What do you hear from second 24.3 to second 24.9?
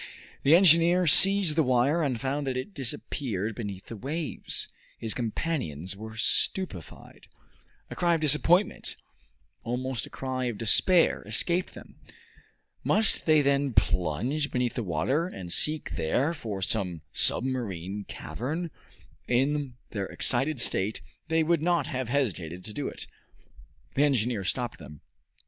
stopped